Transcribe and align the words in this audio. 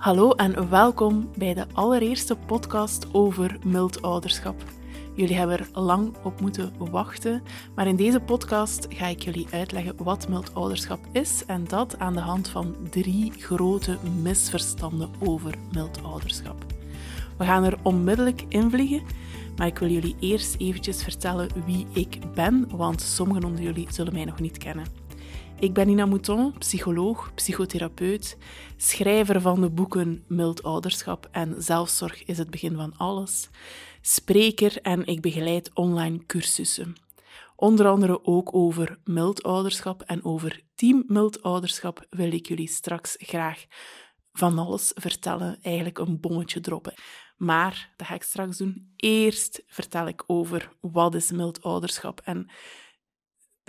Hallo 0.00 0.30
en 0.30 0.70
welkom 0.70 1.30
bij 1.36 1.54
de 1.54 1.66
allereerste 1.72 2.36
podcast 2.36 3.14
over 3.14 3.58
mild 3.64 4.02
ouderschap. 4.02 4.62
Jullie 5.14 5.36
hebben 5.36 5.58
er 5.58 5.80
lang 5.80 6.14
op 6.22 6.40
moeten 6.40 6.72
wachten, 6.90 7.42
maar 7.74 7.86
in 7.86 7.96
deze 7.96 8.20
podcast 8.20 8.86
ga 8.88 9.06
ik 9.06 9.22
jullie 9.22 9.46
uitleggen 9.50 10.04
wat 10.04 10.28
mild 10.28 10.54
ouderschap 10.54 11.00
is 11.12 11.44
en 11.46 11.64
dat 11.64 11.98
aan 11.98 12.14
de 12.14 12.20
hand 12.20 12.48
van 12.48 12.76
drie 12.90 13.32
grote 13.32 13.98
misverstanden 14.22 15.10
over 15.18 15.54
mild 15.72 16.02
ouderschap. 16.02 16.64
We 17.38 17.44
gaan 17.44 17.64
er 17.64 17.78
onmiddellijk 17.82 18.44
in 18.48 18.70
vliegen, 18.70 19.02
maar 19.56 19.66
ik 19.66 19.78
wil 19.78 19.90
jullie 19.90 20.16
eerst 20.20 20.56
eventjes 20.58 21.02
vertellen 21.02 21.48
wie 21.66 21.86
ik 21.92 22.18
ben, 22.34 22.68
want 22.76 23.00
sommigen 23.00 23.44
onder 23.44 23.62
jullie 23.62 23.86
zullen 23.90 24.12
mij 24.12 24.24
nog 24.24 24.40
niet 24.40 24.58
kennen. 24.58 24.99
Ik 25.60 25.72
ben 25.72 25.86
Nina 25.86 26.06
Mouton, 26.06 26.58
psycholoog, 26.58 27.34
psychotherapeut, 27.34 28.36
schrijver 28.76 29.40
van 29.40 29.60
de 29.60 29.70
boeken 29.70 30.24
Mild 30.28 30.62
Ouderschap 30.62 31.28
en 31.30 31.62
Zelfzorg 31.62 32.24
is 32.24 32.38
het 32.38 32.50
begin 32.50 32.76
van 32.76 32.96
alles, 32.96 33.48
spreker 34.00 34.80
en 34.82 35.06
ik 35.06 35.20
begeleid 35.20 35.70
online 35.74 36.26
cursussen. 36.26 36.94
Onder 37.56 37.86
andere 37.86 38.24
ook 38.24 38.54
over 38.54 38.98
mild 39.04 39.42
ouderschap 39.42 40.02
en 40.02 40.24
over 40.24 40.62
team 40.74 41.04
mild 41.06 41.42
ouderschap 41.42 42.06
wil 42.10 42.32
ik 42.32 42.46
jullie 42.46 42.68
straks 42.68 43.16
graag 43.18 43.64
van 44.32 44.58
alles 44.58 44.92
vertellen, 44.94 45.58
eigenlijk 45.62 45.98
een 45.98 46.20
bommetje 46.20 46.60
droppen. 46.60 46.94
Maar 47.36 47.92
dat 47.96 48.06
ga 48.06 48.14
ik 48.14 48.22
straks 48.22 48.56
doen. 48.56 48.92
Eerst 48.96 49.62
vertel 49.66 50.08
ik 50.08 50.24
over 50.26 50.72
wat 50.80 51.14
is 51.14 51.30
mild 51.30 51.62
ouderschap 51.62 52.20
en 52.24 52.50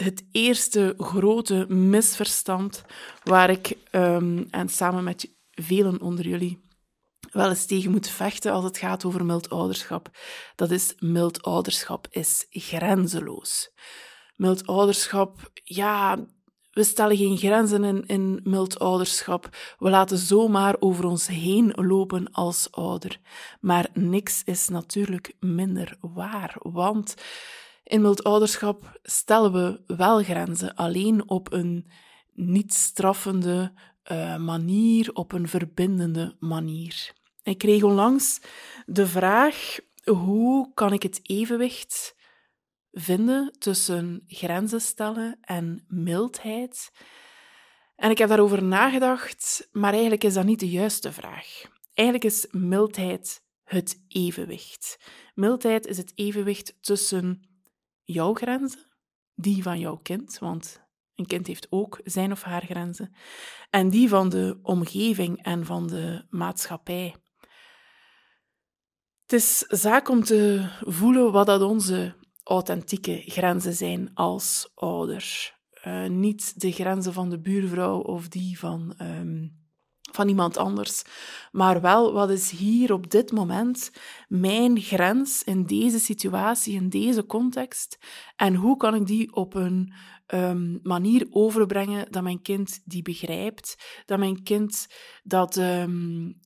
het 0.04 0.24
eerste 0.32 0.94
grote 0.98 1.66
misverstand 1.70 2.84
waar 3.24 3.50
ik, 3.50 3.78
um, 3.92 4.48
en 4.50 4.70
samen 4.70 5.04
met 5.04 5.30
velen 5.52 6.02
onder 6.02 6.28
jullie, 6.28 6.70
wel 7.32 7.50
eens 7.50 7.66
tegen 7.66 7.92
moet 7.92 8.10
vechten 8.10 8.52
als 8.52 8.64
het 8.64 8.78
gaat 8.78 9.06
over 9.06 9.26
mild 9.26 9.50
ouderschap. 9.50 10.10
Dat 10.56 10.72
is 10.72 10.96
mild 11.00 11.42
ouderschap 11.42 12.08
is 12.10 12.46
grenzeloos. 12.50 13.72
Mild 14.36 14.68
ouderschap, 14.68 15.52
ja, 15.64 16.26
we 16.72 16.84
stellen 16.84 17.18
geen 17.18 17.38
grenzen 17.38 17.84
in, 17.84 18.06
in 18.06 18.40
mild 18.44 18.80
ouderschap. 18.80 19.50
We 19.78 19.90
laten 19.90 20.18
zomaar 20.18 20.76
over 20.80 21.06
ons 21.06 21.28
heen 21.28 21.72
lopen 21.76 22.32
als 22.32 22.68
ouder. 22.72 23.20
Maar 23.60 23.90
niks 23.94 24.42
is 24.46 24.68
natuurlijk 24.68 25.34
minder 25.40 25.98
waar, 26.00 26.56
want 26.60 27.16
in 27.92 28.02
mild 28.02 28.24
ouderschap 28.24 29.00
stellen 29.04 29.52
we 29.52 29.96
wel 29.96 30.24
grenzen, 30.24 30.76
alleen 30.76 31.30
op 31.30 31.52
een 31.52 31.92
niet 32.34 32.74
straffende 32.74 33.74
uh, 34.12 34.38
manier, 34.38 35.14
op 35.14 35.32
een 35.32 35.48
verbindende 35.48 36.36
manier. 36.40 37.14
Ik 37.44 37.58
kreeg 37.58 37.84
onlangs 37.84 38.42
de 38.86 39.08
vraag: 39.08 39.80
hoe 40.04 40.74
kan 40.74 40.94
ik 40.94 41.04
het 41.04 41.20
evenwicht 41.24 42.16
vinden 42.92 43.56
tussen 43.60 44.24
grenzen 44.28 44.82
stellen 44.82 45.38
en 45.42 45.84
mildheid? 45.88 46.92
En 47.96 48.10
ik 48.10 48.18
heb 48.18 48.30
daarover 48.30 48.64
nagedacht, 48.64 49.70
maar 49.72 49.92
eigenlijk 49.92 50.24
is 50.24 50.34
dat 50.34 50.46
niet 50.46 50.60
de 50.60 50.70
juiste 50.70 51.12
vraag. 51.12 51.62
Eigenlijk 51.94 52.28
is 52.34 52.48
mildheid 52.52 53.44
het 53.64 54.04
evenwicht. 54.08 55.00
Mildheid 55.34 55.86
is 55.88 55.98
het 55.98 56.12
evenwicht 56.16 56.78
tussen 56.82 57.51
jouw 58.12 58.34
grenzen, 58.34 58.80
die 59.36 59.64
van 59.64 59.80
jouw 59.80 59.98
kind, 59.98 60.40
want 60.40 60.84
een 61.16 61.26
kind 61.26 61.48
heeft 61.48 61.68
ook 61.70 62.00
zijn 62.04 62.32
of 62.32 62.42
haar 62.42 62.66
grenzen, 62.66 63.14
en 63.70 63.90
die 63.90 64.10
van 64.10 64.30
de 64.30 64.60
omgeving 64.62 65.44
en 65.44 65.66
van 65.66 65.88
de 65.88 66.26
maatschappij. 66.30 67.16
Het 69.22 69.34
is 69.34 69.58
zaak 69.58 70.10
om 70.10 70.24
te 70.24 70.70
voelen 70.80 71.32
wat 71.32 71.46
dat 71.46 71.62
onze 71.62 72.16
authentieke 72.44 73.24
grenzen 73.26 73.74
zijn 73.74 74.14
als 74.14 74.72
ouder. 74.76 75.56
Uh, 75.86 76.08
niet 76.08 76.62
de 76.62 76.72
grenzen 76.72 77.14
van 77.14 77.30
de 77.30 77.40
buurvrouw 77.40 78.00
of 78.00 78.28
die 78.28 78.60
van 78.60 78.96
um, 79.02 79.61
van 80.12 80.28
iemand 80.28 80.58
anders. 80.58 81.04
Maar 81.52 81.82
wel, 81.82 82.14
wat 82.14 82.30
is 82.30 82.50
hier 82.52 82.94
op 82.94 83.10
dit 83.10 83.32
moment 83.32 83.92
mijn 84.28 84.80
grens 84.80 85.44
in 85.44 85.66
deze 85.66 86.00
situatie, 86.00 86.74
in 86.74 86.90
deze 86.90 87.26
context? 87.26 87.98
En 88.36 88.56
hoe 88.56 88.78
kan 88.78 88.96
ik 88.96 89.06
die 89.06 89.34
op 89.34 89.54
een 89.54 89.94
um, 90.28 90.80
manier 90.84 91.28
overbrengen 91.30 92.12
dat 92.12 92.24
mijn 92.24 92.42
kind 92.42 92.82
die 92.86 93.02
begrijpt, 93.02 94.02
dat 94.06 94.20
mijn 94.20 94.44
kind 94.44 94.88
dat, 95.24 95.56
um, 95.56 96.40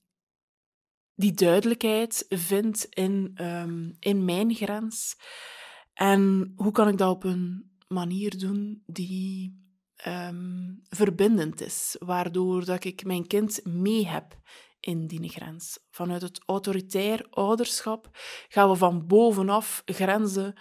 die 1.16 1.34
duidelijkheid 1.34 2.26
vindt 2.30 2.86
in, 2.90 3.32
um, 3.42 3.96
in 4.00 4.26
mijn 4.26 4.54
grens? 4.54 5.16
En 5.94 6.54
hoe 6.56 6.72
kan 6.72 6.88
ik 6.88 6.98
dat 6.98 7.10
op 7.10 7.24
een 7.24 7.72
manier 7.88 8.38
doen 8.38 8.84
die 8.86 9.65
um, 10.08 10.82
verbindend 10.90 11.62
is, 11.62 11.96
waardoor 12.00 12.66
dat 12.66 12.84
ik 12.84 13.06
mijn 13.06 13.28
kind 13.28 13.66
mee 13.66 14.08
heb 14.08 14.38
in 14.80 15.08
die 15.08 15.30
grens. 15.30 15.80
Vanuit 15.90 16.22
het 16.22 16.42
autoritair 16.46 17.28
ouderschap 17.30 18.10
gaan 18.48 18.70
we 18.70 18.76
van 18.76 19.08
bovenaf 19.08 19.82
grenzen 19.86 20.54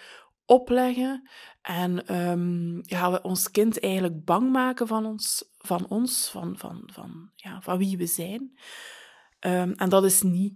opleggen 0.47 1.29
en 1.63 2.15
um, 2.17 2.81
gaan 2.83 3.13
we 3.13 3.23
ons 3.23 3.51
kind 3.51 3.81
eigenlijk 3.81 4.25
bang 4.25 4.51
maken 4.53 4.87
van 4.87 5.07
ons, 5.07 5.53
van, 5.59 5.89
ons, 5.89 6.29
van, 6.31 6.59
van, 6.59 6.83
van, 6.93 7.31
ja, 7.35 7.61
van 7.61 7.79
wie 7.79 7.97
we 7.97 8.07
zijn. 8.07 8.59
Um, 9.41 9.73
en 9.73 9.89
dat 9.89 10.05
is 10.05 10.23
niet 10.23 10.55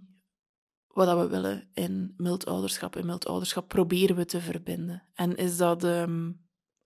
wat 0.87 1.17
we 1.17 1.27
willen 1.27 1.69
in 1.73 2.13
mild 2.17 2.45
ouderschap. 2.45 2.95
In 2.95 3.05
mild 3.05 3.27
ouderschap 3.27 3.67
proberen 3.67 4.15
we 4.15 4.25
te 4.25 4.41
verbinden. 4.41 5.03
En 5.13 5.35
is 5.35 5.57
dat 5.57 5.83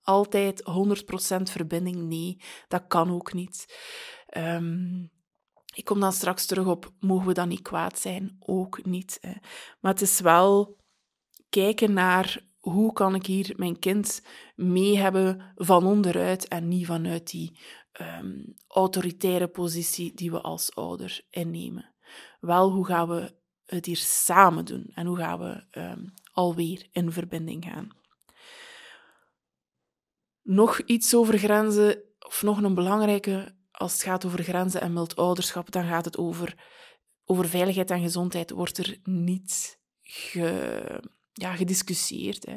altijd 0.04 0.62
100% 0.62 1.42
verbinding. 1.42 1.96
Nee, 1.96 2.40
dat 2.68 2.84
kan 2.86 3.10
ook 3.10 3.32
niet. 3.32 3.66
Um, 4.36 5.12
ik 5.74 5.84
kom 5.84 6.00
dan 6.00 6.12
straks 6.12 6.46
terug 6.46 6.66
op, 6.66 6.92
mogen 7.00 7.26
we 7.26 7.32
dan 7.32 7.48
niet 7.48 7.62
kwaad 7.62 7.98
zijn? 7.98 8.36
Ook 8.38 8.84
niet. 8.84 9.18
Hè. 9.20 9.32
Maar 9.80 9.92
het 9.92 10.02
is 10.02 10.20
wel 10.20 10.76
kijken 11.48 11.92
naar 11.92 12.44
hoe 12.58 12.92
kan 12.92 13.14
ik 13.14 13.26
hier 13.26 13.52
mijn 13.56 13.78
kind 13.78 14.22
mee 14.54 14.98
hebben 14.98 15.52
van 15.54 15.86
onderuit 15.86 16.48
en 16.48 16.68
niet 16.68 16.86
vanuit 16.86 17.30
die 17.30 17.58
um, 18.00 18.54
autoritaire 18.66 19.48
positie 19.48 20.14
die 20.14 20.30
we 20.30 20.40
als 20.40 20.74
ouder 20.74 21.20
innemen. 21.30 21.94
Wel, 22.40 22.70
hoe 22.70 22.86
gaan 22.86 23.08
we 23.08 23.34
het 23.64 23.86
hier 23.86 23.96
samen 23.96 24.64
doen 24.64 24.90
en 24.94 25.06
hoe 25.06 25.16
gaan 25.16 25.38
we 25.38 25.80
um, 25.80 26.12
alweer 26.32 26.88
in 26.92 27.12
verbinding 27.12 27.64
gaan? 27.64 27.88
Nog 30.44 30.80
iets 30.80 31.14
over 31.14 31.38
grenzen, 31.38 32.02
of 32.18 32.42
nog 32.42 32.62
een 32.62 32.74
belangrijke, 32.74 33.54
als 33.70 33.92
het 33.92 34.02
gaat 34.02 34.24
over 34.24 34.42
grenzen 34.42 34.80
en 34.80 34.92
mild 34.92 35.16
ouderschap, 35.16 35.70
dan 35.70 35.84
gaat 35.84 36.04
het 36.04 36.18
over, 36.18 36.64
over 37.24 37.48
veiligheid 37.48 37.90
en 37.90 38.00
gezondheid, 38.00 38.50
wordt 38.50 38.78
er 38.78 38.98
niet 39.02 39.80
ge, 40.02 41.02
ja, 41.34 41.54
gediscussieerd. 41.54 42.46
Hè. 42.46 42.56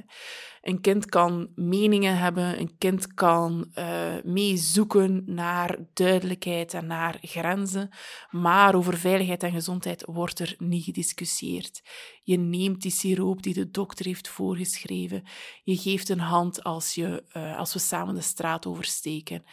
Een 0.61 0.81
kind 0.81 1.05
kan 1.05 1.51
meningen 1.55 2.17
hebben, 2.17 2.59
een 2.59 2.77
kind 2.77 3.13
kan 3.13 3.71
uh, 3.75 4.13
meezoeken 4.23 5.23
naar 5.25 5.77
duidelijkheid 5.93 6.73
en 6.73 6.87
naar 6.87 7.17
grenzen, 7.21 7.89
maar 8.29 8.75
over 8.75 8.97
veiligheid 8.97 9.43
en 9.43 9.51
gezondheid 9.51 10.03
wordt 10.05 10.39
er 10.39 10.55
niet 10.57 10.83
gediscussieerd. 10.83 11.81
Je 12.23 12.37
neemt 12.37 12.81
die 12.81 12.91
siroop 12.91 13.43
die 13.43 13.53
de 13.53 13.71
dokter 13.71 14.05
heeft 14.05 14.27
voorgeschreven, 14.27 15.23
je 15.63 15.77
geeft 15.77 16.09
een 16.09 16.19
hand 16.19 16.63
als, 16.63 16.95
je, 16.95 17.23
uh, 17.33 17.57
als 17.57 17.73
we 17.73 17.79
samen 17.79 18.15
de 18.15 18.21
straat 18.21 18.65
oversteken. 18.65 19.43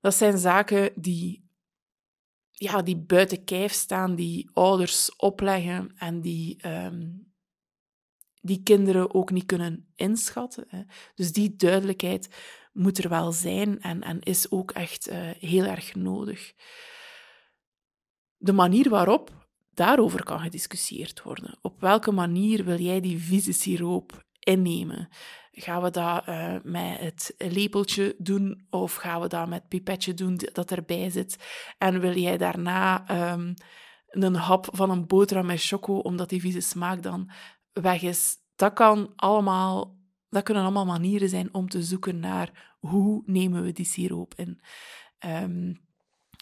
Dat 0.00 0.14
zijn 0.14 0.38
zaken 0.38 0.90
die 0.94 1.44
ja, 2.58 2.82
die 2.82 2.96
buiten 2.96 3.44
kijf 3.44 3.72
staan, 3.72 4.14
die 4.14 4.50
ouders 4.52 5.16
opleggen 5.16 5.94
en 5.96 6.20
die 6.20 6.68
um, 6.68 7.34
die 8.46 8.62
kinderen 8.62 9.14
ook 9.14 9.30
niet 9.30 9.46
kunnen 9.46 9.92
inschatten. 9.94 10.64
Hè. 10.68 10.82
Dus 11.14 11.32
die 11.32 11.56
duidelijkheid 11.56 12.28
moet 12.72 12.98
er 12.98 13.08
wel 13.08 13.32
zijn 13.32 13.80
en, 13.80 14.02
en 14.02 14.20
is 14.20 14.50
ook 14.50 14.70
echt 14.70 15.10
uh, 15.10 15.16
heel 15.38 15.64
erg 15.64 15.94
nodig. 15.94 16.52
De 18.36 18.52
manier 18.52 18.88
waarop 18.88 19.48
daarover 19.70 20.24
kan 20.24 20.40
gediscussieerd 20.40 21.22
worden. 21.22 21.58
Op 21.62 21.80
welke 21.80 22.12
manier 22.12 22.64
wil 22.64 22.78
jij 22.78 23.00
die 23.00 23.18
vieze 23.18 23.52
siroop 23.52 24.24
innemen? 24.38 25.08
Gaan 25.50 25.82
we 25.82 25.90
dat 25.90 26.28
uh, 26.28 26.54
met 26.62 26.98
het 26.98 27.34
lepeltje 27.38 28.14
doen 28.18 28.66
of 28.70 28.94
gaan 28.94 29.20
we 29.20 29.28
dat 29.28 29.48
met 29.48 29.68
pipetje 29.68 30.14
doen 30.14 30.40
dat 30.52 30.70
erbij 30.70 31.10
zit? 31.10 31.36
En 31.78 32.00
wil 32.00 32.16
jij 32.16 32.36
daarna 32.36 33.10
um, 33.32 33.54
een 34.08 34.34
hap 34.34 34.68
van 34.72 34.90
een 34.90 35.06
boterham 35.06 35.46
met 35.46 35.62
choco, 35.62 35.98
omdat 35.98 36.28
die 36.28 36.40
vieze 36.40 36.60
smaak 36.60 37.02
dan 37.02 37.30
weg 37.82 38.02
is. 38.02 38.36
Dat, 38.56 38.72
kan 38.72 39.12
allemaal, 39.16 39.96
dat 40.28 40.42
kunnen 40.42 40.62
allemaal 40.62 40.86
manieren 40.86 41.28
zijn 41.28 41.54
om 41.54 41.68
te 41.68 41.82
zoeken 41.82 42.20
naar 42.20 42.74
hoe 42.78 43.22
nemen 43.26 43.62
we 43.62 43.72
die 43.72 43.86
siroop 43.86 44.34
in. 44.34 44.60
Um, 45.26 45.84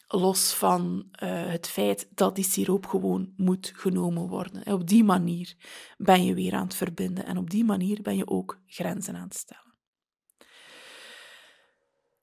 los 0.09 0.55
van 0.55 1.09
uh, 1.23 1.47
het 1.47 1.69
feit 1.69 2.09
dat 2.15 2.35
die 2.35 2.45
siroop 2.45 2.87
gewoon 2.87 3.33
moet 3.37 3.73
genomen 3.75 4.29
worden. 4.29 4.65
En 4.65 4.73
op 4.73 4.89
die 4.89 5.05
manier 5.05 5.55
ben 5.97 6.25
je 6.25 6.35
weer 6.35 6.55
aan 6.55 6.65
het 6.65 6.75
verbinden 6.75 7.27
en 7.27 7.37
op 7.37 7.51
die 7.51 7.65
manier 7.65 8.03
ben 8.03 8.17
je 8.17 8.29
ook 8.29 8.61
grenzen 8.67 9.17
aan 9.17 9.25
het 9.25 9.37
stellen. 9.37 9.63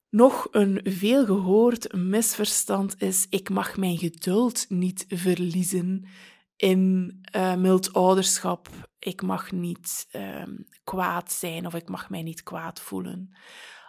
Nog 0.10 0.48
een 0.52 0.80
veelgehoord 0.84 1.94
misverstand 1.94 3.02
is: 3.02 3.28
ik 3.30 3.50
mag 3.50 3.78
mijn 3.78 3.98
geduld 3.98 4.66
niet 4.70 5.06
verliezen 5.08 6.06
in 6.56 7.14
uh, 7.36 7.56
mild 7.56 7.94
ouderschap. 7.94 8.70
Ik 9.04 9.22
mag 9.22 9.52
niet 9.52 10.08
uh, 10.16 10.44
kwaad 10.84 11.32
zijn 11.32 11.66
of 11.66 11.74
ik 11.74 11.90
mag 11.90 12.10
mij 12.10 12.24
niet 12.24 12.44
kwaad 12.44 12.80
voelen. 12.80 13.36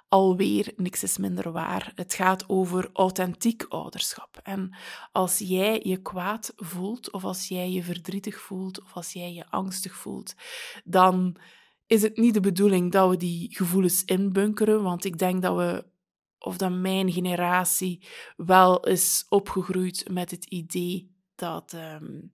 Alweer, 0.09 0.73
niks 0.77 1.03
is 1.03 1.19
minder 1.19 1.53
waar. 1.53 1.93
Het 1.95 2.15
gaat 2.15 2.49
over 2.49 2.91
authentiek 2.93 3.65
ouderschap. 3.69 4.41
En 4.43 4.77
als 5.13 5.39
jij 5.39 5.81
je 5.83 6.03
kwaad 6.03 6.53
voelt, 6.57 7.11
of 7.11 7.25
als 7.25 7.49
jij 7.49 7.71
je 7.71 7.83
verdrietig 7.83 8.41
voelt, 8.41 8.83
of 8.83 8.93
als 8.95 9.13
jij 9.13 9.33
je 9.33 9.51
angstig 9.51 9.97
voelt, 9.97 10.35
dan 10.85 11.37
is 11.87 12.03
het 12.03 12.17
niet 12.17 12.35
de 12.35 12.41
bedoeling 12.41 12.93
dat 12.93 13.11
we 13.11 13.17
die 13.17 13.57
gevoelens 13.57 14.05
inbunkeren, 14.05 14.83
want 14.83 15.05
ik 15.05 15.19
denk 15.19 15.43
dat 15.43 15.57
we 15.57 15.91
of 16.39 16.57
dat 16.57 16.73
mijn 16.73 17.13
generatie 17.13 18.07
wel 18.37 18.81
is 18.81 19.27
opgegroeid 19.29 20.09
met 20.11 20.31
het 20.31 20.45
idee 20.45 21.15
dat 21.35 21.73
um, 21.73 22.33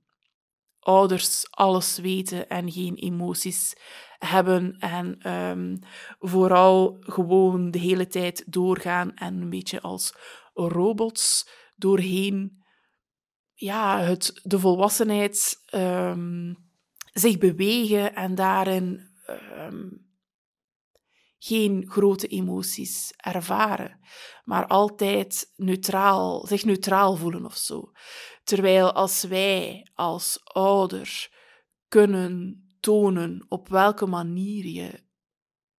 ouders 0.88 1.46
alles 1.50 1.98
weten 1.98 2.48
en 2.48 2.72
geen 2.72 2.94
emoties 2.94 3.76
hebben 4.18 4.76
en 4.78 5.32
um, 5.32 5.78
vooral 6.18 6.96
gewoon 7.00 7.70
de 7.70 7.78
hele 7.78 8.06
tijd 8.06 8.44
doorgaan 8.46 9.14
en 9.14 9.40
een 9.40 9.50
beetje 9.50 9.80
als 9.80 10.14
robots 10.54 11.48
doorheen 11.76 12.64
ja, 13.54 14.00
het, 14.00 14.40
de 14.42 14.58
volwassenheid 14.58 15.64
um, 15.74 16.56
zich 17.12 17.38
bewegen 17.38 18.14
en 18.14 18.34
daarin 18.34 19.08
geen 21.38 21.84
grote 21.88 22.26
emoties 22.26 23.12
ervaren, 23.16 24.00
maar 24.44 24.66
altijd 24.66 25.52
neutraal, 25.56 26.46
zich 26.46 26.64
neutraal 26.64 27.16
voelen 27.16 27.44
of 27.44 27.56
zo. 27.56 27.92
Terwijl 28.48 28.92
als 28.92 29.22
wij 29.22 29.86
als 29.94 30.40
ouder 30.44 31.30
kunnen 31.88 32.64
tonen 32.80 33.46
op 33.48 33.68
welke 33.68 34.06
manier 34.06 34.66
je 34.66 35.02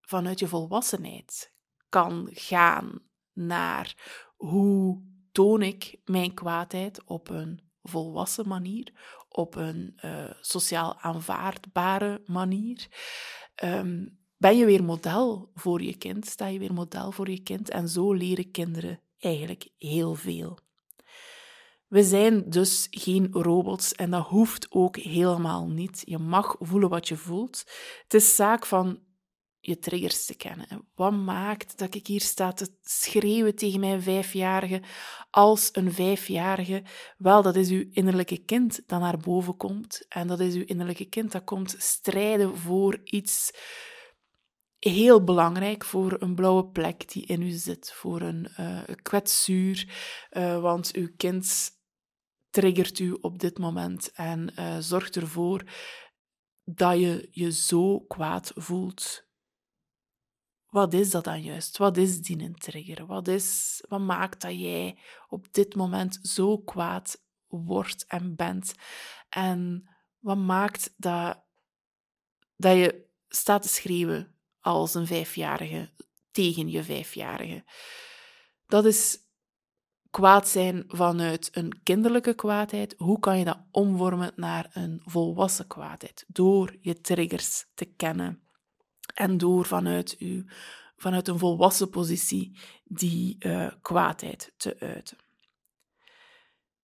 vanuit 0.01 0.39
je 0.39 0.47
volwassenheid 0.47 1.53
kan 1.89 2.29
gaan 2.31 3.01
naar 3.33 3.95
hoe 4.35 5.03
toon 5.31 5.61
ik 5.61 6.01
mijn 6.05 6.33
kwaadheid 6.33 7.03
op 7.03 7.29
een 7.29 7.59
volwassen 7.81 8.47
manier, 8.47 8.93
op 9.29 9.55
een 9.55 9.99
uh, 10.05 10.31
sociaal 10.41 10.97
aanvaardbare 10.99 12.21
manier. 12.25 12.87
Um, 13.63 14.19
ben 14.37 14.57
je 14.57 14.65
weer 14.65 14.83
model 14.83 15.51
voor 15.53 15.81
je 15.81 15.97
kind, 15.97 16.25
sta 16.25 16.47
je 16.47 16.59
weer 16.59 16.73
model 16.73 17.11
voor 17.11 17.29
je 17.29 17.43
kind 17.43 17.69
en 17.69 17.87
zo 17.87 18.13
leren 18.13 18.51
kinderen 18.51 19.01
eigenlijk 19.17 19.69
heel 19.77 20.15
veel. 20.15 20.67
We 21.89 22.03
zijn 22.03 22.49
dus 22.49 22.87
geen 22.89 23.27
robots 23.31 23.93
en 23.93 24.09
dat 24.09 24.27
hoeft 24.27 24.67
ook 24.69 24.97
helemaal 24.97 25.67
niet. 25.67 26.01
Je 26.05 26.17
mag 26.17 26.55
voelen 26.59 26.89
wat 26.89 27.07
je 27.07 27.17
voelt. 27.17 27.63
Het 28.03 28.13
is 28.13 28.35
zaak 28.35 28.65
van 28.65 28.99
je 29.59 29.79
triggers 29.79 30.25
te 30.25 30.35
kennen. 30.35 30.87
Wat 30.95 31.11
maakt 31.11 31.77
dat 31.77 31.95
ik 31.95 32.07
hier 32.07 32.21
sta 32.21 32.51
te 32.51 32.77
schreeuwen 32.81 33.55
tegen 33.55 33.79
mijn 33.79 34.01
vijfjarige 34.01 34.81
als 35.29 35.69
een 35.71 35.93
vijfjarige? 35.93 36.83
Wel, 37.17 37.41
dat 37.41 37.55
is 37.55 37.69
uw 37.69 37.85
innerlijke 37.91 38.37
kind 38.37 38.81
dat 38.85 38.99
naar 38.99 39.17
boven 39.17 39.57
komt. 39.57 40.05
En 40.09 40.27
dat 40.27 40.39
is 40.39 40.53
uw 40.53 40.63
innerlijke 40.65 41.05
kind 41.05 41.31
dat 41.31 41.43
komt 41.43 41.75
strijden 41.77 42.57
voor 42.57 42.99
iets 43.03 43.51
heel 44.79 45.23
belangrijk 45.23 45.85
voor 45.85 46.15
een 46.19 46.35
blauwe 46.35 46.65
plek 46.65 47.11
die 47.11 47.25
in 47.25 47.41
u 47.41 47.49
zit, 47.49 47.91
voor 47.93 48.21
een 48.21 48.47
uh, 48.59 48.81
kwetsuur, 49.01 49.87
uh, 50.31 50.61
want 50.61 50.93
uw 50.93 51.09
kind 51.17 51.77
triggert 52.49 52.99
u 52.99 53.17
op 53.21 53.39
dit 53.39 53.57
moment 53.57 54.11
en 54.11 54.53
uh, 54.59 54.77
zorgt 54.79 55.15
ervoor 55.15 55.63
dat 56.63 56.99
je 56.99 57.27
je 57.31 57.51
zo 57.51 57.99
kwaad 57.99 58.51
voelt. 58.55 59.27
Wat 60.69 60.93
is 60.93 61.09
dat 61.09 61.23
dan 61.23 61.41
juist? 61.41 61.77
Wat 61.77 61.97
is 61.97 62.21
die 62.21 62.43
een 62.43 62.55
trigger? 62.55 63.05
Wat, 63.05 63.27
is, 63.27 63.79
wat 63.87 63.99
maakt 63.99 64.41
dat 64.41 64.59
jij 64.59 64.97
op 65.27 65.53
dit 65.53 65.75
moment 65.75 66.19
zo 66.21 66.57
kwaad 66.57 67.23
wordt 67.47 68.05
en 68.07 68.35
bent? 68.35 68.73
En 69.29 69.89
wat 70.19 70.37
maakt 70.37 70.93
dat, 70.97 71.43
dat 72.55 72.77
je 72.77 73.05
staat 73.27 73.61
te 73.61 73.67
schreeuwen 73.67 74.35
als 74.59 74.93
een 74.93 75.07
vijfjarige 75.07 75.89
tegen 76.31 76.69
je 76.69 76.83
vijfjarige. 76.83 77.63
Dat 78.65 78.85
is 78.85 79.17
kwaad 80.19 80.47
zijn 80.47 80.83
vanuit 80.87 81.49
een 81.51 81.83
kinderlijke 81.83 82.33
kwaadheid. 82.33 82.95
Hoe 82.97 83.19
kan 83.19 83.37
je 83.37 83.45
dat 83.45 83.59
omvormen 83.71 84.31
naar 84.35 84.69
een 84.73 85.01
volwassen 85.05 85.67
kwaadheid? 85.67 86.25
Door 86.27 86.75
je 86.81 87.01
triggers 87.01 87.65
te 87.73 87.85
kennen 87.85 88.41
en 89.13 89.37
door 89.37 89.65
vanuit, 89.65 90.15
u, 90.19 90.45
vanuit 90.97 91.27
een 91.27 91.39
volwassen 91.39 91.89
positie 91.89 92.59
die 92.83 93.35
uh, 93.39 93.71
kwaadheid 93.81 94.53
te 94.57 94.75
uiten. 94.79 95.17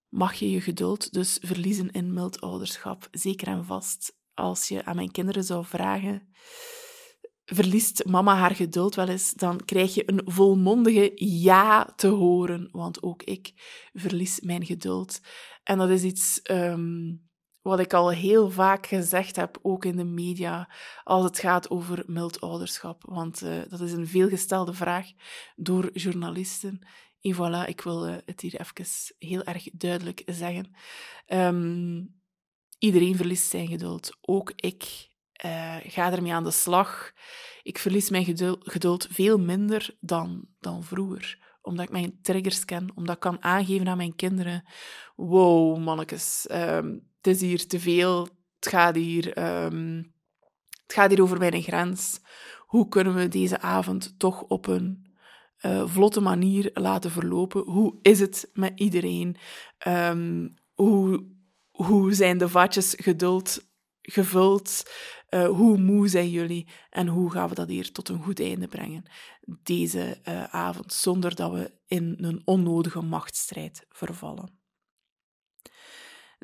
Mag 0.09 0.33
je 0.33 0.51
je 0.51 0.61
geduld 0.61 1.13
dus 1.13 1.39
verliezen 1.41 1.91
in 1.91 2.13
mild 2.13 2.41
ouderschap? 2.41 3.07
Zeker 3.11 3.47
en 3.47 3.65
vast 3.65 4.17
als 4.33 4.67
je 4.67 4.85
aan 4.85 4.95
mijn 4.95 5.11
kinderen 5.11 5.43
zou 5.43 5.65
vragen 5.65 6.33
verliest 7.45 8.06
mama 8.06 8.36
haar 8.36 8.56
geduld 8.56 8.95
wel 8.95 9.07
eens, 9.07 9.33
dan 9.33 9.65
krijg 9.65 9.94
je 9.94 10.03
een 10.06 10.21
volmondige 10.25 11.12
ja 11.15 11.94
te 11.95 12.07
horen. 12.07 12.69
Want 12.71 13.03
ook 13.03 13.24
ik 13.24 13.53
verlies 13.94 14.39
mijn 14.39 14.65
geduld. 14.65 15.21
En 15.63 15.77
dat 15.77 15.89
is 15.89 16.03
iets 16.03 16.39
um, 16.51 17.24
wat 17.62 17.80
ik 17.80 17.94
al 17.94 18.09
heel 18.09 18.51
vaak 18.51 18.86
gezegd 18.86 19.36
heb, 19.36 19.59
ook 19.62 19.86
in 19.86 19.95
de 19.95 20.03
media, 20.03 20.69
als 21.03 21.24
het 21.24 21.39
gaat 21.39 21.69
over 21.69 22.03
mild 22.07 22.42
ouderschap. 22.42 23.03
Want 23.06 23.44
uh, 23.44 23.62
dat 23.69 23.81
is 23.81 23.91
een 23.91 24.07
veelgestelde 24.07 24.74
vraag 24.74 25.12
door 25.56 25.89
journalisten. 25.94 26.80
En 27.21 27.36
voilà, 27.36 27.68
ik 27.68 27.81
wil 27.81 28.07
uh, 28.07 28.15
het 28.25 28.41
hier 28.41 28.59
even 28.59 29.15
heel 29.19 29.44
erg 29.44 29.69
duidelijk 29.71 30.22
zeggen. 30.25 30.74
Um, 31.27 32.15
iedereen 32.77 33.15
verliest 33.15 33.50
zijn 33.50 33.67
geduld. 33.67 34.17
Ook 34.22 34.51
ik 34.55 35.10
uh, 35.46 35.75
ga 35.84 36.12
ermee 36.12 36.34
aan 36.34 36.44
de 36.44 36.51
slag. 36.51 37.12
Ik 37.63 37.77
verlies 37.77 38.10
mijn 38.10 38.25
geduld, 38.60 39.08
veel 39.12 39.38
minder 39.38 39.96
dan, 40.00 40.48
dan 40.60 40.84
vroeger. 40.84 41.44
Omdat 41.62 41.86
ik 41.86 41.92
mijn 41.92 42.20
triggers 42.22 42.65
ken, 42.65 42.92
omdat 42.96 43.15
ik 43.15 43.22
kan 43.22 43.44
aangeven 43.44 43.88
aan 43.88 43.98
mijn 43.98 44.15
kinderen: 44.15 44.63
wow, 45.15 45.77
mannetjes, 45.77 46.48
um, 46.51 47.08
het 47.18 47.27
is 47.27 47.42
hier 47.42 47.68
te 47.68 47.80
veel. 47.80 48.27
Het 48.60 48.68
gaat 48.74 48.96
hier, 48.96 49.38
um, 49.65 50.13
het 50.84 50.94
gaat 50.94 51.10
hier 51.10 51.22
over 51.22 51.38
mijn 51.38 51.62
grens. 51.62 52.20
Hoe 52.65 52.88
kunnen 52.88 53.15
we 53.15 53.27
deze 53.27 53.60
avond 53.60 54.20
toch 54.20 54.42
op 54.42 54.68
een 54.68 55.15
uh, 55.65 55.88
vlotte 55.88 56.22
manier 56.22 56.70
laten 56.74 57.12
verlopen? 57.12 57.62
Hoe 57.62 58.00
is 58.01 58.20
het 58.20 58.50
met 58.54 58.72
iedereen? 58.75 59.38
Um, 59.88 60.54
hoe, 60.74 61.25
hoe 61.72 62.13
zijn 62.13 62.38
de 62.38 62.50
vatjes 62.50 62.94
geduld 62.98 63.74
gevuld? 64.05 64.91
Uh, 65.29 65.47
hoe 65.47 65.77
moe 65.77 66.07
zijn 66.07 66.29
jullie 66.29 66.67
en 66.89 67.07
hoe 67.07 67.31
gaan 67.31 67.50
we 67.50 67.55
dat 67.55 67.67
hier 67.67 67.91
tot 67.91 68.09
een 68.09 68.24
goed 68.24 68.39
einde 68.39 68.67
brengen 68.67 69.05
deze 69.45 70.17
uh, 70.24 70.43
avond, 70.43 70.93
zonder 70.93 71.35
dat 71.35 71.51
we 71.51 71.71
in 71.88 72.15
een 72.17 72.41
onnodige 72.45 73.01
machtsstrijd 73.01 73.85
vervallen. 73.89 74.59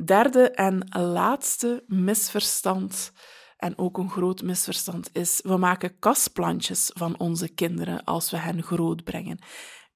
Derde 0.06 0.50
en 0.50 0.88
laatste 0.89 1.84
misverstand, 1.88 3.12
en 3.58 3.77
ook 3.77 3.98
een 3.98 4.10
groot 4.10 4.41
misverstand, 4.41 5.10
is 5.13 5.39
we 5.44 5.58
maken 5.58 6.00
kastplantjes 6.00 6.91
van 6.94 7.20
onze 7.20 7.53
kinderen 7.53 8.03
als 8.03 8.32
we 8.32 8.38
hen 8.38 8.63
grootbrengen 8.63 9.39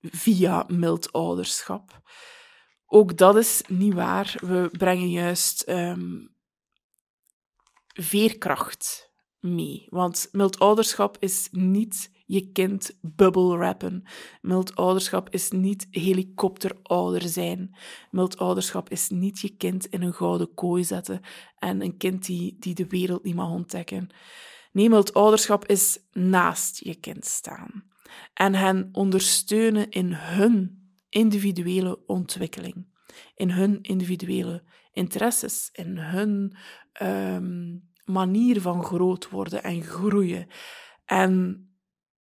via 0.01 0.65
mild 0.67 1.11
ouderschap. 1.11 2.01
Ook 2.85 3.17
dat 3.17 3.35
is 3.35 3.61
niet 3.67 3.93
waar. 3.93 4.35
We 4.39 4.69
brengen 4.71 5.09
juist 5.09 5.67
um, 5.69 6.34
veerkracht 8.01 9.11
mee. 9.39 9.87
Want 9.89 10.29
mild 10.31 10.59
ouderschap 10.59 11.17
is 11.19 11.47
niet 11.51 12.11
je 12.25 12.51
kind 12.51 12.97
bubble 13.01 13.57
wrappen. 13.57 14.03
Mild 14.41 14.75
ouderschap 14.75 15.29
is 15.29 15.51
niet 15.51 15.87
helikopterouder 15.89 17.21
zijn. 17.21 17.75
Mild 18.11 18.37
ouderschap 18.37 18.89
is 18.89 19.09
niet 19.09 19.39
je 19.39 19.55
kind 19.57 19.85
in 19.85 20.01
een 20.01 20.13
gouden 20.13 20.53
kooi 20.53 20.83
zetten 20.83 21.21
en 21.57 21.81
een 21.81 21.97
kind 21.97 22.25
die, 22.25 22.55
die 22.59 22.75
de 22.75 22.87
wereld 22.87 23.23
niet 23.23 23.35
mag 23.35 23.49
ontdekken. 23.49 24.09
Nee, 24.71 24.89
mild 24.89 25.13
ouderschap 25.13 25.65
is 25.65 25.99
naast 26.11 26.83
je 26.83 26.95
kind 26.95 27.25
staan 27.25 27.93
en 28.33 28.55
hen 28.55 28.89
ondersteunen 28.91 29.89
in 29.89 30.13
hun 30.13 30.83
individuele 31.09 32.05
ontwikkeling, 32.05 32.87
in 33.35 33.49
hun 33.49 33.81
individuele 33.81 34.63
interesses, 34.95 35.69
in 35.71 35.97
hun 35.97 36.55
ehm, 36.91 37.77
manier 38.03 38.61
van 38.61 38.83
groot 38.83 39.29
worden 39.29 39.63
en 39.63 39.83
groeien. 39.83 40.47
En 41.05 41.65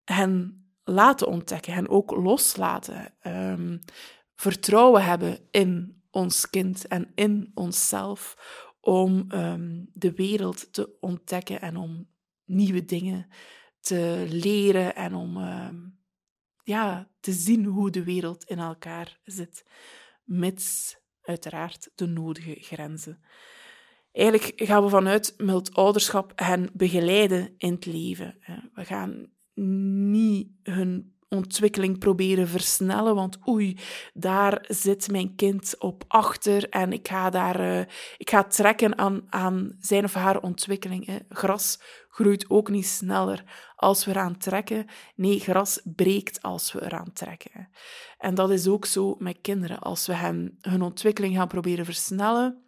hen 0.04 0.66
laten 0.84 1.28
ontdekken, 1.28 1.74
hen 1.74 1.90
ook 1.90 2.12
loslaten. 2.12 3.14
Um, 3.28 3.80
vertrouwen 4.36 5.06
hebben 5.06 5.48
in 5.52 6.02
ons 6.12 6.50
kind 6.50 6.88
en 6.88 7.12
in 7.16 7.52
onszelf 7.54 8.38
om 8.80 9.26
um, 9.32 9.90
de 9.94 10.14
wereld 10.14 10.74
te 10.74 10.98
ontdekken 11.00 11.62
en 11.62 11.76
om 11.76 12.10
nieuwe 12.46 12.86
dingen 12.86 13.28
te 13.80 14.26
leren 14.30 14.96
en 14.96 15.14
om 15.14 15.38
ja, 16.64 17.10
te 17.20 17.32
zien 17.32 17.66
hoe 17.66 17.90
de 17.90 18.04
wereld 18.04 18.44
in 18.44 18.60
elkaar 18.60 19.20
zit, 19.24 19.66
mits 20.24 20.98
uiteraard 21.24 21.90
de 21.96 22.06
nodige 22.06 22.58
grenzen. 22.60 23.24
Eigenlijk 24.12 24.54
gaan 24.56 24.84
we 24.84 24.90
vanuit 24.90 25.34
mild 25.38 25.74
ouderschap 25.74 26.32
hen 26.36 26.70
begeleiden 26.74 27.54
in 27.58 27.74
het 27.74 27.86
leven. 27.86 28.38
We 28.74 28.86
gaan 28.86 29.28
niet 30.12 30.48
hun 30.64 31.14
ontwikkeling 31.34 32.00
proberen 32.00 32.48
versnellen, 32.48 33.16
want 33.16 33.48
oei, 33.48 33.78
daar 34.14 34.66
zit 34.68 35.12
mijn 35.12 35.36
kind 35.36 35.76
op 35.80 36.04
achter 36.08 36.70
en 36.70 36.94
ik 36.94 37.08
ga 37.08 37.30
daar, 37.30 37.60
uh, 37.60 37.80
ik 38.18 38.30
ga 38.30 38.44
trekken 38.44 38.98
aan, 38.98 39.22
aan 39.30 39.76
zijn 39.80 40.04
of 40.04 40.14
haar 40.14 40.42
ontwikkeling. 40.42 41.26
Gras 41.30 41.82
groeit 42.10 42.50
ook 42.50 42.70
niet 42.70 42.86
sneller 42.86 43.44
als 43.84 44.06
we 44.06 44.12
eraan 44.12 44.38
trekken. 44.38 44.86
Nee, 45.16 45.40
gras 45.40 45.80
breekt 45.84 46.42
als 46.42 46.72
we 46.72 46.84
eraan 46.84 47.14
trekken. 47.14 47.70
En 48.18 48.36
dat 48.36 48.50
is 48.50 48.68
ook 48.68 48.86
zo 48.86 49.16
met 49.20 49.38
kinderen. 49.42 49.80
Als 49.80 50.08
we 50.08 50.14
hen, 50.14 50.58
hun 50.62 50.82
ontwikkeling 50.82 51.36
gaan 51.36 51.48
proberen 51.48 51.86
versnellen, 51.86 52.64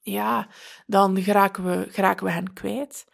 ja, 0.00 0.48
dan 0.86 1.22
geraken 1.22 1.64
we, 1.64 1.86
geraken 1.90 2.26
we 2.26 2.32
hen 2.32 2.52
kwijt. 2.52 3.04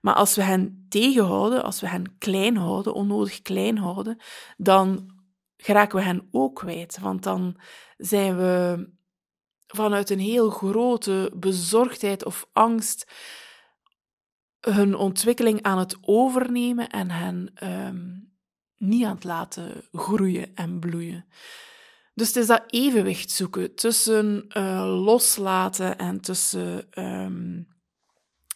Maar 0.00 0.14
als 0.14 0.34
we 0.34 0.42
hen 0.42 0.86
tegenhouden, 0.88 1.62
als 1.64 1.80
we 1.80 1.88
hen 1.88 2.18
klein 2.18 2.56
houden, 2.56 2.94
onnodig 2.94 3.42
klein 3.42 3.78
houden, 3.78 4.18
dan 4.56 5.10
geraken 5.56 5.98
we 5.98 6.04
hen 6.04 6.28
ook 6.30 6.54
kwijt. 6.54 6.98
Want 6.98 7.22
dan 7.22 7.56
zijn 7.96 8.36
we 8.36 8.88
vanuit 9.66 10.10
een 10.10 10.18
heel 10.18 10.50
grote 10.50 11.32
bezorgdheid 11.34 12.24
of 12.24 12.46
angst 12.52 13.12
hun 14.60 14.94
ontwikkeling 14.94 15.62
aan 15.62 15.78
het 15.78 15.96
overnemen 16.00 16.88
en 16.88 17.10
hen 17.10 17.52
um, 17.62 18.32
niet 18.76 19.04
aan 19.04 19.14
het 19.14 19.24
laten 19.24 19.82
groeien 19.92 20.54
en 20.54 20.78
bloeien. 20.78 21.24
Dus 22.14 22.26
het 22.26 22.36
is 22.36 22.46
dat 22.46 22.64
evenwicht 22.66 23.30
zoeken 23.30 23.74
tussen 23.74 24.44
uh, 24.56 25.02
loslaten 25.04 25.98
en 25.98 26.20
tussen 26.20 27.02
um, 27.04 27.68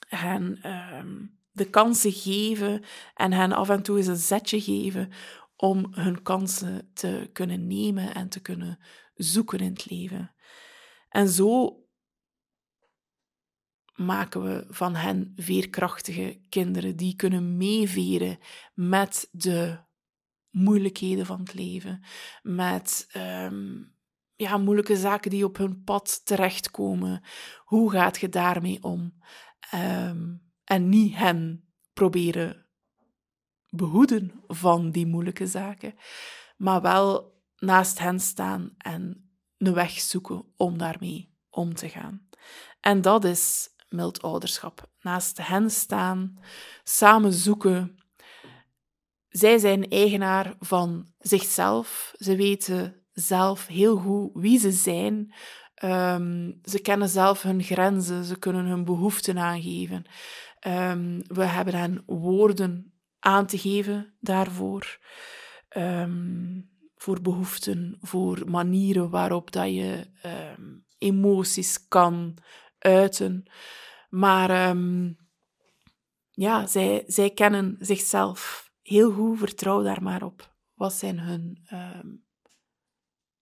hen 0.08 0.70
um, 0.98 1.38
de 1.50 1.70
kansen 1.70 2.12
geven 2.12 2.82
en 3.14 3.32
hen 3.32 3.52
af 3.52 3.68
en 3.68 3.82
toe 3.82 3.96
eens 3.96 4.06
een 4.06 4.16
zetje 4.16 4.60
geven 4.60 5.10
om 5.56 5.86
hun 5.90 6.22
kansen 6.22 6.90
te 6.94 7.30
kunnen 7.32 7.66
nemen 7.66 8.14
en 8.14 8.28
te 8.28 8.40
kunnen 8.40 8.78
zoeken 9.14 9.58
in 9.58 9.72
het 9.72 9.90
leven. 9.90 10.34
En 11.08 11.28
zo 11.28 11.76
maken 13.94 14.42
we 14.42 14.66
van 14.68 14.94
hen 14.94 15.32
veerkrachtige 15.36 16.40
kinderen 16.48 16.96
die 16.96 17.16
kunnen 17.16 17.56
meeveren 17.56 18.38
met 18.74 19.28
de 19.30 19.78
moeilijkheden 20.50 21.26
van 21.26 21.38
het 21.38 21.54
leven, 21.54 22.04
met 22.42 23.08
um, 23.16 23.94
ja, 24.34 24.56
moeilijke 24.56 24.96
zaken 24.96 25.30
die 25.30 25.44
op 25.44 25.56
hun 25.56 25.82
pad 25.84 26.20
terechtkomen. 26.24 27.22
Hoe 27.58 27.90
gaat 27.90 28.20
je 28.20 28.28
daarmee 28.28 28.82
om? 28.82 29.14
Um, 29.74 30.50
en 30.64 30.88
niet 30.88 31.14
hen 31.14 31.64
proberen 31.92 32.66
behoeden 33.68 34.42
van 34.46 34.90
die 34.90 35.06
moeilijke 35.06 35.46
zaken, 35.46 35.94
maar 36.56 36.80
wel 36.80 37.40
naast 37.56 37.98
hen 37.98 38.20
staan 38.20 38.74
en 38.78 39.30
een 39.58 39.74
weg 39.74 40.00
zoeken 40.00 40.44
om 40.56 40.78
daarmee 40.78 41.34
om 41.50 41.74
te 41.74 41.88
gaan. 41.88 42.28
En 42.80 43.02
dat 43.02 43.24
is 43.24 43.71
mild 43.92 44.22
ouderschap. 44.22 44.90
Naast 45.00 45.46
hen 45.46 45.70
staan, 45.70 46.38
samen 46.84 47.32
zoeken. 47.32 47.96
Zij 49.28 49.58
zijn 49.58 49.88
eigenaar 49.88 50.54
van 50.58 51.06
zichzelf. 51.18 52.14
Ze 52.16 52.36
weten 52.36 52.94
zelf 53.12 53.66
heel 53.66 53.96
goed 53.96 54.30
wie 54.34 54.58
ze 54.58 54.70
zijn. 54.70 55.34
Um, 55.84 56.60
ze 56.64 56.80
kennen 56.80 57.08
zelf 57.08 57.42
hun 57.42 57.62
grenzen, 57.62 58.24
ze 58.24 58.38
kunnen 58.38 58.64
hun 58.64 58.84
behoeften 58.84 59.38
aangeven. 59.38 60.04
Um, 60.66 61.22
we 61.26 61.44
hebben 61.44 61.74
hen 61.74 62.02
woorden 62.06 62.92
aan 63.18 63.46
te 63.46 63.58
geven 63.58 64.14
daarvoor. 64.20 64.98
Um, 65.76 66.70
voor 66.96 67.20
behoeften, 67.20 67.96
voor 68.00 68.42
manieren 68.46 69.10
waarop 69.10 69.52
dat 69.52 69.66
je 69.74 70.06
emoties 70.98 71.88
kan 71.88 72.36
uiten. 72.82 73.44
Maar 74.08 74.76
ja, 76.30 76.66
zij, 76.66 77.04
zij 77.06 77.30
kennen 77.30 77.76
zichzelf 77.78 78.70
heel 78.82 79.12
goed. 79.12 79.38
Vertrouw 79.38 79.82
daar 79.82 80.02
maar 80.02 80.22
op. 80.22 80.54
Wat 80.74 80.92
zijn 80.92 81.18
hun 81.18 81.66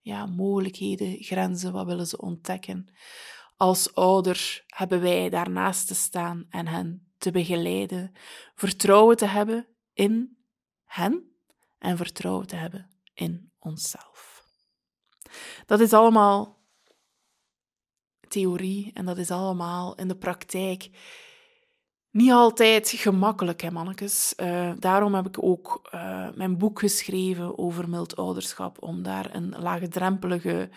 ja, 0.00 0.26
mogelijkheden, 0.26 1.22
grenzen? 1.22 1.72
Wat 1.72 1.86
willen 1.86 2.06
ze 2.06 2.18
ontdekken? 2.18 2.92
Als 3.56 3.94
ouder 3.94 4.64
hebben 4.66 5.00
wij 5.00 5.28
daarnaast 5.28 5.86
te 5.86 5.94
staan 5.94 6.46
en 6.48 6.66
hen 6.66 7.12
te 7.18 7.30
begeleiden, 7.30 8.12
vertrouwen 8.54 9.16
te 9.16 9.26
hebben 9.26 9.66
in 9.92 10.38
hen 10.84 11.34
en 11.78 11.96
vertrouwen 11.96 12.46
te 12.46 12.56
hebben 12.56 12.90
in 13.14 13.52
onszelf. 13.58 14.44
Dat 15.66 15.80
is 15.80 15.92
allemaal 15.92 16.59
theorie 18.30 18.90
en 18.94 19.04
dat 19.04 19.18
is 19.18 19.30
allemaal 19.30 19.94
in 19.94 20.08
de 20.08 20.16
praktijk 20.16 20.90
niet 22.10 22.30
altijd 22.30 22.88
gemakkelijk, 22.88 23.60
hè, 23.60 23.70
mannetjes. 23.70 24.34
Uh, 24.36 24.72
daarom 24.78 25.14
heb 25.14 25.26
ik 25.26 25.42
ook 25.42 25.90
uh, 25.94 26.28
mijn 26.34 26.58
boek 26.58 26.78
geschreven 26.78 27.58
over 27.58 27.88
mild 27.88 28.16
ouderschap, 28.16 28.82
om 28.82 29.02
daar 29.02 29.34
een 29.34 29.54
laagdrempelige 29.58 30.68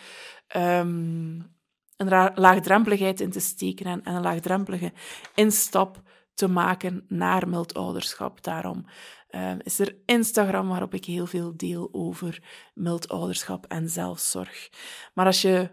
um, 0.56 1.52
een 1.96 2.32
laagdrempeligheid 2.34 3.20
in 3.20 3.30
te 3.30 3.40
steken 3.40 3.86
en, 3.86 4.02
en 4.02 4.14
een 4.14 4.22
laagdrempelige 4.22 4.92
instap 5.34 6.02
te 6.34 6.48
maken 6.48 7.04
naar 7.08 7.48
mild 7.48 7.74
ouderschap. 7.74 8.42
Daarom 8.42 8.84
uh, 9.30 9.52
is 9.62 9.78
er 9.78 9.96
Instagram 10.04 10.68
waarop 10.68 10.94
ik 10.94 11.04
heel 11.04 11.26
veel 11.26 11.56
deel 11.56 11.88
over 11.92 12.42
mild 12.74 13.08
ouderschap 13.08 13.66
en 13.66 13.88
zelfzorg. 13.88 14.70
Maar 15.14 15.26
als 15.26 15.42
je 15.42 15.70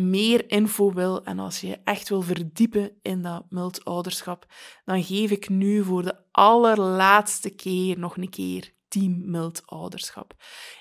meer 0.00 0.50
info 0.50 0.92
wil 0.92 1.24
en 1.24 1.38
als 1.38 1.60
je 1.60 1.78
echt 1.84 2.08
wil 2.08 2.22
verdiepen 2.22 2.98
in 3.02 3.22
dat 3.22 3.44
mild 3.48 3.84
ouderschap, 3.84 4.46
dan 4.84 5.02
geef 5.02 5.30
ik 5.30 5.48
nu 5.48 5.84
voor 5.84 6.02
de 6.02 6.16
allerlaatste 6.30 7.50
keer 7.50 7.98
nog 7.98 8.16
een 8.16 8.30
keer 8.30 8.72
Team 8.88 9.30
Mild 9.30 9.62
Ouderschap. 9.66 10.34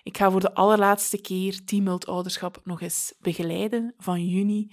Ik 0.04 0.18
ga 0.18 0.32
voor 0.32 0.40
de 0.40 0.54
allerlaatste 0.54 1.22
keer 1.22 1.66
Team 1.66 1.84
Mild 1.84 2.08
Ouderschap 2.08 2.62
nog 2.64 2.82
eens 2.82 3.14
begeleiden 3.20 3.94
van 3.98 4.26
juni 4.26 4.72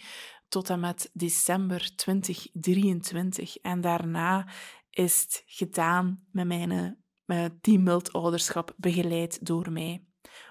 tot 0.49 0.71
en 0.71 0.81
met 0.81 1.11
december 1.13 1.97
2023. 1.97 3.57
En 3.57 3.81
daarna 3.81 4.49
is 4.91 5.21
het 5.21 5.43
gedaan 5.47 6.27
met 6.31 6.47
mijn 6.47 7.05
met 7.25 7.63
Team 7.63 7.83
Mild 7.83 8.13
Ouderschap, 8.13 8.75
begeleid 8.77 9.47
door 9.47 9.73
mij. 9.73 10.05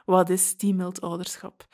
Wat 0.05 0.29
is 0.29 0.55
Team 0.55 0.75
Mild 0.75 1.01
Ouderschap? 1.01 1.67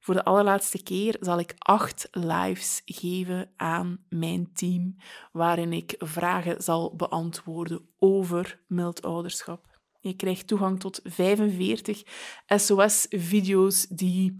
Voor 0.00 0.14
de 0.14 0.24
allerlaatste 0.24 0.82
keer 0.82 1.16
zal 1.20 1.38
ik 1.38 1.54
acht 1.58 2.08
lives 2.10 2.82
geven 2.84 3.50
aan 3.56 4.04
mijn 4.08 4.52
team, 4.52 4.96
waarin 5.32 5.72
ik 5.72 5.94
vragen 5.98 6.62
zal 6.62 6.96
beantwoorden 6.96 7.88
over 7.98 8.60
mild 8.66 9.02
ouderschap. 9.02 9.78
Je 10.00 10.16
krijgt 10.16 10.46
toegang 10.46 10.80
tot 10.80 11.00
45 11.04 12.02
SOS-video's 12.46 13.86
die, 13.86 14.36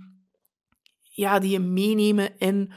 ja, 1.02 1.38
die 1.38 1.50
je 1.50 1.58
meenemen 1.58 2.38
in 2.38 2.72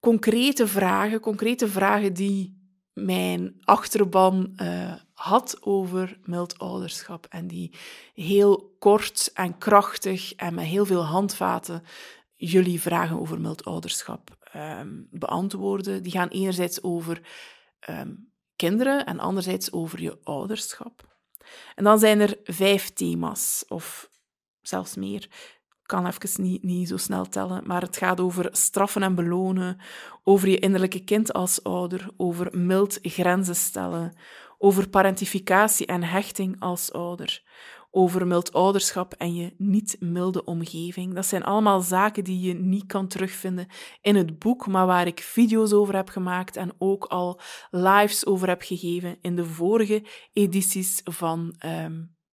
concrete 0.00 0.66
vragen, 0.66 1.20
concrete 1.20 1.68
vragen 1.68 2.14
die 2.14 2.62
mijn 2.92 3.56
achterban 3.60 4.52
uh, 4.56 4.94
had 5.14 5.56
over 5.60 6.18
mild 6.22 6.58
ouderschap 6.58 7.26
en 7.28 7.46
die 7.46 7.74
heel 8.14 8.76
kort 8.78 9.30
en 9.34 9.58
krachtig 9.58 10.34
en 10.34 10.54
met 10.54 10.64
heel 10.64 10.86
veel 10.86 11.04
handvaten 11.04 11.82
jullie 12.36 12.80
vragen 12.80 13.20
over 13.20 13.40
mild 13.40 13.64
ouderschap 13.64 14.38
um, 14.56 15.08
beantwoorden. 15.10 16.02
Die 16.02 16.12
gaan 16.12 16.28
enerzijds 16.28 16.82
over 16.82 17.20
um, 17.88 18.32
kinderen 18.56 19.06
en 19.06 19.18
anderzijds 19.18 19.72
over 19.72 20.00
je 20.00 20.18
ouderschap. 20.22 21.16
En 21.74 21.84
dan 21.84 21.98
zijn 21.98 22.20
er 22.20 22.38
vijf 22.44 22.90
thema's 22.92 23.64
of 23.68 24.10
zelfs 24.60 24.94
meer. 24.94 25.22
Ik 25.22 25.90
kan 25.90 26.06
even 26.06 26.42
niet, 26.42 26.62
niet 26.62 26.88
zo 26.88 26.96
snel 26.96 27.28
tellen, 27.28 27.66
maar 27.66 27.82
het 27.82 27.96
gaat 27.96 28.20
over 28.20 28.48
straffen 28.52 29.02
en 29.02 29.14
belonen, 29.14 29.80
over 30.22 30.48
je 30.48 30.58
innerlijke 30.58 31.04
kind 31.04 31.32
als 31.32 31.62
ouder, 31.62 32.08
over 32.16 32.58
mild 32.58 32.98
grenzen 33.02 33.56
stellen, 33.56 34.16
over 34.64 34.88
parentificatie 34.88 35.86
en 35.86 36.02
hechting 36.02 36.56
als 36.60 36.92
ouder, 36.92 37.42
over 37.90 38.26
mild 38.26 38.52
ouderschap 38.52 39.12
en 39.12 39.34
je 39.34 39.54
niet 39.58 39.96
milde 40.00 40.44
omgeving. 40.44 41.14
Dat 41.14 41.26
zijn 41.26 41.44
allemaal 41.44 41.80
zaken 41.80 42.24
die 42.24 42.40
je 42.40 42.54
niet 42.54 42.86
kan 42.86 43.08
terugvinden 43.08 43.66
in 44.00 44.16
het 44.16 44.38
boek, 44.38 44.66
maar 44.66 44.86
waar 44.86 45.06
ik 45.06 45.20
video's 45.20 45.72
over 45.72 45.94
heb 45.96 46.08
gemaakt 46.08 46.56
en 46.56 46.72
ook 46.78 47.04
al 47.04 47.40
lives 47.70 48.26
over 48.26 48.48
heb 48.48 48.62
gegeven 48.62 49.18
in 49.20 49.36
de 49.36 49.44
vorige 49.44 50.04
edities 50.32 51.00
van 51.04 51.54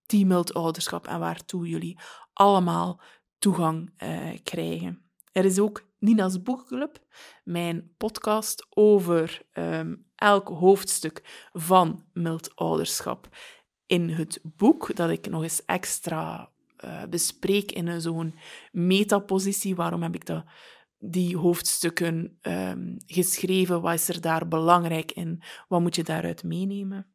Team 0.05 0.27
Mild 0.27 0.53
Ouderschap 0.53 1.07
en 1.07 1.19
waartoe 1.19 1.67
jullie 1.67 1.99
allemaal 2.33 3.01
toegang 3.39 3.93
uh, 4.03 4.19
krijgen. 4.43 5.01
Er 5.31 5.45
is 5.45 5.59
ook 5.59 5.89
Nina's 5.99 6.41
Boekclub, 6.41 6.99
mijn 7.43 7.93
podcast 7.97 8.67
over 8.69 9.41
um, 9.53 10.10
elk 10.21 10.47
hoofdstuk 10.47 11.47
van 11.53 12.03
mild 12.13 12.55
ouderschap 12.55 13.27
in 13.85 14.09
het 14.09 14.39
boek, 14.43 14.95
dat 14.95 15.09
ik 15.09 15.29
nog 15.29 15.43
eens 15.43 15.65
extra 15.65 16.49
uh, 16.85 17.03
bespreek 17.09 17.71
in 17.71 18.01
zo'n 18.01 18.35
metapositie. 18.71 19.75
Waarom 19.75 20.01
heb 20.01 20.15
ik 20.15 20.25
dat, 20.25 20.43
die 20.99 21.37
hoofdstukken 21.37 22.37
um, 22.41 22.97
geschreven? 23.05 23.81
Wat 23.81 23.93
is 23.93 24.07
er 24.07 24.21
daar 24.21 24.47
belangrijk 24.47 25.11
in? 25.11 25.41
Wat 25.67 25.81
moet 25.81 25.95
je 25.95 26.03
daaruit 26.03 26.43
meenemen? 26.43 27.05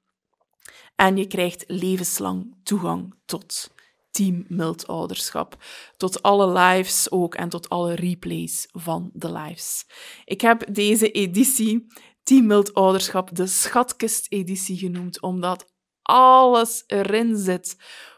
En 0.96 1.16
je 1.16 1.26
krijgt 1.26 1.64
levenslang 1.66 2.54
toegang 2.62 3.14
tot 3.24 3.74
team 4.10 4.44
mild 4.48 4.86
ouderschap. 4.86 5.64
Tot 5.96 6.22
alle 6.22 6.58
lives 6.58 7.10
ook 7.10 7.34
en 7.34 7.48
tot 7.48 7.68
alle 7.68 7.94
replays 7.94 8.68
van 8.72 9.10
de 9.12 9.32
lives. 9.32 9.86
Ik 10.24 10.40
heb 10.40 10.74
deze 10.74 11.10
editie 11.10 11.86
Team 12.26 12.46
Mild 12.46 12.74
Ouderschap 12.74 13.34
de 13.34 13.46
schatkist-editie 13.46 14.78
genoemd, 14.78 15.20
omdat 15.20 15.72
alles 16.02 16.84
erin 16.86 17.36
zit 17.36 17.76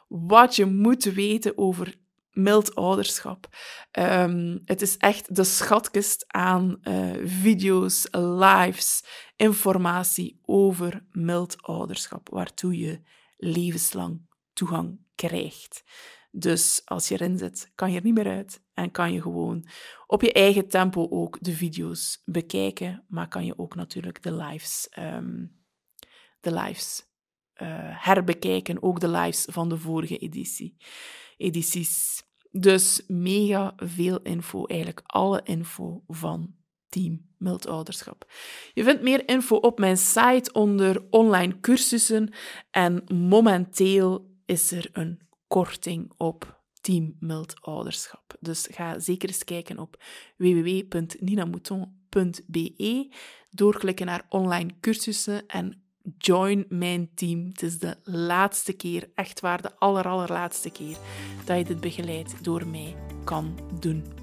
wat 0.09 0.57
je 0.57 0.65
moet 0.65 1.05
weten 1.05 1.59
over 1.59 1.95
mild 2.31 2.75
ouderschap. 2.75 3.49
Um, 3.99 4.63
het 4.65 4.83
is 4.83 4.97
echt 4.97 5.35
de 5.35 5.45
schatkist 5.45 6.25
aan 6.27 6.79
uh, 6.83 7.17
video's, 7.25 8.09
lives, 8.11 9.05
informatie 9.37 10.41
over 10.45 11.05
mild 11.11 11.63
ouderschap, 11.63 12.29
waartoe 12.29 12.79
je 12.79 13.01
levenslang 13.37 14.27
toegang 14.53 15.01
krijgt. 15.15 15.83
Dus 16.31 16.83
als 16.85 17.09
je 17.09 17.15
erin 17.15 17.39
zit, 17.39 17.73
kan 17.75 17.91
je 17.91 17.99
er 17.99 18.05
niet 18.05 18.15
meer 18.15 18.29
uit 18.29 18.63
en 18.75 18.91
kan 18.91 19.13
je 19.13 19.23
gewoon 19.23 19.69
op 20.07 20.23
je 20.23 20.33
eigen 20.33 20.69
tempo 20.69 21.09
ook 21.11 21.39
de 21.41 21.53
video's 21.53 22.23
bekijken, 22.25 23.05
maar 23.09 23.29
kan 23.29 23.45
je 23.45 23.59
ook 23.59 23.75
natuurlijk 23.75 24.23
de 24.23 24.35
lives, 24.35 24.89
um, 24.99 25.57
de 26.41 26.53
lives 26.53 27.07
uh, 27.63 27.69
herbekijken, 28.05 28.83
ook 28.83 29.01
de 29.01 29.09
lives 29.09 29.47
van 29.51 29.69
de 29.69 29.79
vorige 29.79 30.19
editie, 30.19 30.77
edities. 31.37 32.23
Dus 32.51 33.03
mega 33.07 33.73
veel 33.77 34.23
info, 34.23 34.65
eigenlijk 34.65 35.01
alle 35.07 35.41
info 35.45 36.03
van 36.07 36.55
Team 36.89 37.27
Ouderschap. 37.69 38.31
Je 38.75 38.85
vindt 38.85 39.03
meer 39.03 39.29
info 39.29 39.57
op 39.57 39.79
mijn 39.79 39.97
site 39.97 40.53
onder 40.53 41.07
online 41.11 41.61
cursussen 41.61 42.33
en 42.71 43.05
momenteel 43.15 44.37
is 44.45 44.73
er 44.73 44.89
een 44.93 45.28
korting 45.49 46.13
op 46.17 46.61
Team 46.81 47.17
Ouderschap. 47.61 48.37
Dus 48.41 48.69
ga 48.71 48.99
zeker 48.99 49.29
eens 49.29 49.45
kijken 49.45 49.79
op 49.79 50.03
www.ninamouton.be, 50.37 53.09
doorklikken 53.51 54.07
naar 54.07 54.27
online 54.29 54.71
cursussen 54.81 55.47
en 55.47 55.83
join 56.19 56.65
mijn 56.69 57.11
team. 57.15 57.47
Het 57.47 57.63
is 57.63 57.79
de 57.79 57.97
laatste 58.03 58.73
keer, 58.73 59.11
echt 59.15 59.41
waar, 59.41 59.63
de 59.63 59.79
aller, 59.79 60.09
allerlaatste 60.09 60.71
keer 60.71 60.97
dat 61.45 61.59
je 61.59 61.65
dit 61.65 61.81
begeleid 61.81 62.45
door 62.45 62.67
mij 62.67 62.97
kan 63.25 63.59
doen. 63.81 64.18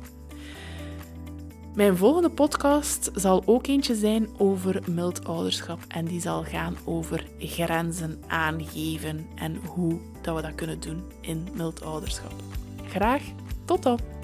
Mijn 1.75 1.97
volgende 1.97 2.29
podcast 2.29 3.11
zal 3.13 3.43
ook 3.45 3.67
eentje 3.67 3.95
zijn 3.95 4.27
over 4.37 4.81
mild 4.89 5.25
ouderschap 5.25 5.79
en 5.87 6.05
die 6.05 6.21
zal 6.21 6.43
gaan 6.43 6.77
over 6.85 7.27
grenzen 7.39 8.23
aangeven 8.27 9.27
en 9.35 9.55
hoe 9.55 9.99
dat 10.21 10.35
we 10.35 10.41
dat 10.41 10.55
kunnen 10.55 10.79
doen 10.79 11.03
in 11.21 11.47
mild 11.53 11.83
ouderschap. 11.83 12.33
Graag 12.87 13.21
tot 13.65 13.83
dan! 13.83 14.14